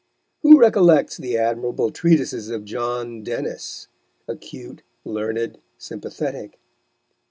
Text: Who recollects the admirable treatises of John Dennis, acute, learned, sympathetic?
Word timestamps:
Who 0.41 0.59
recollects 0.59 1.17
the 1.17 1.37
admirable 1.37 1.91
treatises 1.91 2.49
of 2.49 2.65
John 2.65 3.21
Dennis, 3.21 3.87
acute, 4.27 4.81
learned, 5.05 5.59
sympathetic? 5.77 6.57